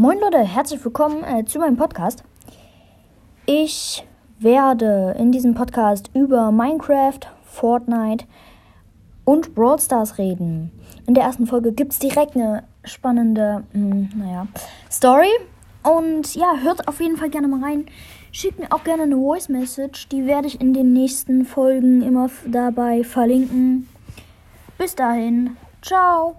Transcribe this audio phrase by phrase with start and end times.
[0.00, 2.24] Moin Leute, herzlich willkommen äh, zu meinem Podcast.
[3.44, 4.02] Ich
[4.38, 8.24] werde in diesem Podcast über Minecraft, Fortnite
[9.26, 10.72] und Brawl Stars reden.
[11.06, 14.46] In der ersten Folge gibt es direkt eine spannende, mh, naja,
[14.90, 15.28] Story.
[15.82, 17.84] Und ja, hört auf jeden Fall gerne mal rein.
[18.32, 20.08] Schickt mir auch gerne eine Voice Message.
[20.08, 23.86] Die werde ich in den nächsten Folgen immer dabei verlinken.
[24.78, 26.36] Bis dahin, ciao.